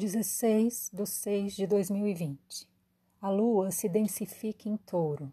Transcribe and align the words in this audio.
16 0.00 0.92
de 0.94 1.04
6 1.04 1.56
de 1.56 1.66
2020. 1.66 2.66
A 3.20 3.28
lua 3.28 3.70
se 3.70 3.86
densifica 3.86 4.66
em 4.66 4.78
touro. 4.78 5.30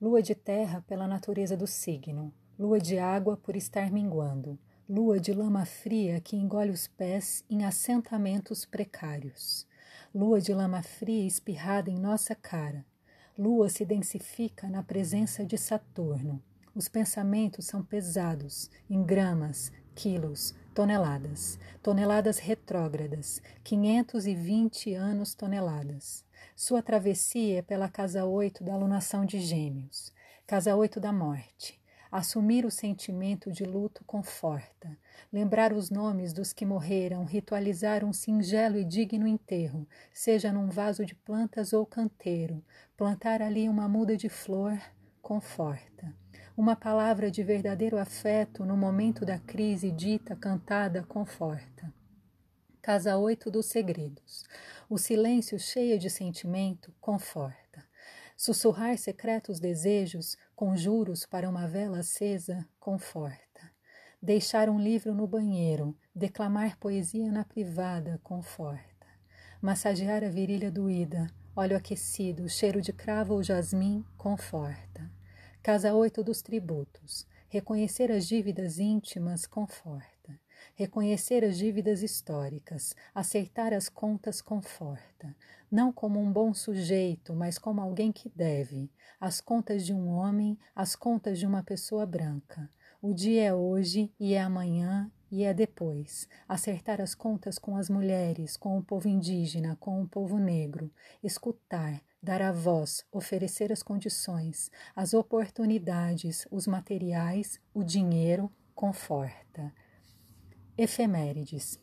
Lua 0.00 0.20
de 0.20 0.34
terra 0.34 0.84
pela 0.88 1.06
natureza 1.06 1.56
do 1.56 1.68
signo. 1.68 2.34
Lua 2.58 2.80
de 2.80 2.98
água 2.98 3.36
por 3.36 3.54
estar 3.54 3.92
minguando. 3.92 4.58
Lua 4.88 5.20
de 5.20 5.32
lama 5.32 5.64
fria 5.64 6.20
que 6.20 6.34
engole 6.34 6.72
os 6.72 6.88
pés 6.88 7.44
em 7.48 7.64
assentamentos 7.64 8.64
precários. 8.64 9.68
Lua 10.12 10.40
de 10.40 10.52
lama 10.52 10.82
fria 10.82 11.24
espirrada 11.24 11.88
em 11.88 11.96
nossa 11.96 12.34
cara. 12.34 12.84
Lua 13.38 13.68
se 13.68 13.84
densifica 13.84 14.68
na 14.68 14.82
presença 14.82 15.46
de 15.46 15.56
Saturno. 15.56 16.42
Os 16.74 16.88
pensamentos 16.88 17.66
são 17.66 17.84
pesados, 17.84 18.68
em 18.90 19.00
gramas, 19.04 19.70
quilos, 19.94 20.54
toneladas, 20.74 21.58
toneladas 21.82 22.38
retrógradas, 22.38 23.42
520 23.62 24.94
anos 24.94 25.34
toneladas. 25.34 26.24
Sua 26.56 26.82
travessia 26.82 27.58
é 27.58 27.62
pela 27.62 27.88
casa 27.88 28.24
8 28.24 28.64
da 28.64 28.72
alunação 28.72 29.24
de 29.26 29.38
Gêmeos, 29.38 30.12
casa 30.46 30.74
8 30.74 30.98
da 30.98 31.12
morte. 31.12 31.80
Assumir 32.10 32.66
o 32.66 32.70
sentimento 32.70 33.50
de 33.50 33.64
luto 33.64 34.04
conforta. 34.04 34.98
Lembrar 35.32 35.72
os 35.72 35.88
nomes 35.88 36.32
dos 36.32 36.52
que 36.52 36.66
morreram, 36.66 37.24
ritualizar 37.24 38.04
um 38.04 38.12
singelo 38.12 38.76
e 38.76 38.84
digno 38.84 39.26
enterro, 39.26 39.88
seja 40.12 40.52
num 40.52 40.68
vaso 40.68 41.06
de 41.06 41.14
plantas 41.14 41.72
ou 41.72 41.86
canteiro. 41.86 42.62
Plantar 42.98 43.40
ali 43.40 43.66
uma 43.66 43.88
muda 43.88 44.14
de 44.14 44.28
flor 44.28 44.78
conforta. 45.22 46.21
Uma 46.54 46.76
palavra 46.76 47.30
de 47.30 47.42
verdadeiro 47.42 47.96
afeto 47.96 48.62
no 48.62 48.76
momento 48.76 49.24
da 49.24 49.38
crise 49.38 49.90
dita, 49.90 50.36
cantada, 50.36 51.02
conforta. 51.02 51.90
Casa 52.82 53.16
8 53.16 53.50
dos 53.50 53.64
Segredos. 53.66 54.44
O 54.86 54.98
silêncio 54.98 55.58
cheio 55.58 55.98
de 55.98 56.10
sentimento 56.10 56.94
conforta. 57.00 57.82
Sussurrar 58.36 58.98
secretos 58.98 59.58
desejos, 59.58 60.36
conjuros 60.54 61.24
para 61.24 61.48
uma 61.48 61.66
vela 61.66 62.00
acesa, 62.00 62.68
conforta. 62.78 63.72
Deixar 64.20 64.68
um 64.68 64.78
livro 64.78 65.14
no 65.14 65.26
banheiro, 65.26 65.96
declamar 66.14 66.76
poesia 66.76 67.32
na 67.32 67.46
privada, 67.46 68.20
conforta. 68.22 69.06
Massagear 69.58 70.22
a 70.22 70.28
virilha 70.28 70.70
doída, 70.70 71.28
óleo 71.56 71.78
aquecido, 71.78 72.46
cheiro 72.46 72.82
de 72.82 72.92
cravo 72.92 73.32
ou 73.32 73.42
jasmim, 73.42 74.04
conforta. 74.18 75.10
Casa 75.62 75.94
8 75.94 76.24
dos 76.24 76.42
tributos. 76.42 77.24
Reconhecer 77.48 78.10
as 78.10 78.26
dívidas 78.26 78.80
íntimas 78.80 79.46
conforta. 79.46 80.40
Reconhecer 80.74 81.44
as 81.44 81.56
dívidas 81.56 82.02
históricas, 82.02 82.96
aceitar 83.14 83.72
as 83.72 83.88
contas 83.88 84.42
conforta, 84.42 85.36
não 85.70 85.92
como 85.92 86.18
um 86.18 86.32
bom 86.32 86.52
sujeito, 86.52 87.32
mas 87.32 87.58
como 87.58 87.80
alguém 87.80 88.10
que 88.10 88.28
deve, 88.34 88.90
as 89.20 89.40
contas 89.40 89.86
de 89.86 89.94
um 89.94 90.08
homem, 90.08 90.58
as 90.74 90.96
contas 90.96 91.38
de 91.38 91.46
uma 91.46 91.62
pessoa 91.62 92.04
branca. 92.04 92.68
O 93.00 93.14
dia 93.14 93.44
é 93.44 93.54
hoje 93.54 94.12
e 94.18 94.34
é 94.34 94.40
amanhã 94.40 95.08
e 95.30 95.44
é 95.44 95.54
depois. 95.54 96.28
Acertar 96.48 97.00
as 97.00 97.14
contas 97.14 97.56
com 97.56 97.76
as 97.76 97.88
mulheres, 97.88 98.56
com 98.56 98.76
o 98.76 98.82
povo 98.82 99.06
indígena, 99.06 99.76
com 99.78 100.02
o 100.02 100.08
povo 100.08 100.38
negro. 100.38 100.90
Escutar, 101.22 102.02
dar 102.22 102.40
a 102.40 102.52
voz, 102.52 103.04
oferecer 103.10 103.72
as 103.72 103.82
condições, 103.82 104.70
as 104.94 105.12
oportunidades, 105.12 106.46
os 106.50 106.68
materiais, 106.68 107.60
o 107.74 107.82
dinheiro, 107.82 108.50
conforta. 108.74 109.74
Efemérides. 110.78 111.80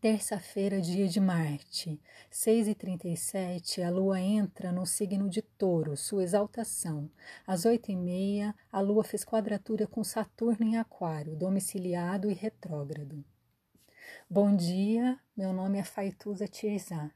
Terça-feira, 0.00 0.80
dia 0.80 1.08
de 1.08 1.18
Marte, 1.18 2.00
6h37, 2.30 3.82
a 3.82 3.88
lua 3.90 4.20
entra 4.20 4.70
no 4.70 4.84
signo 4.84 5.30
de 5.30 5.40
Touro, 5.40 5.96
sua 5.96 6.22
exaltação. 6.22 7.10
Às 7.46 7.64
8h30, 7.64 8.54
a 8.70 8.80
lua 8.80 9.02
fez 9.02 9.24
quadratura 9.24 9.86
com 9.86 10.04
Saturno 10.04 10.66
em 10.66 10.76
Aquário, 10.76 11.34
domiciliado 11.34 12.30
e 12.30 12.34
retrógrado. 12.34 13.24
Bom 14.28 14.54
dia, 14.54 15.18
meu 15.34 15.54
nome 15.54 15.78
é 15.78 15.84
Faituza 15.84 16.46
Tirzan. 16.46 17.10